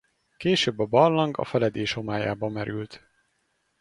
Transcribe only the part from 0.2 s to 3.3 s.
Később a barlang a feledés homályába merült.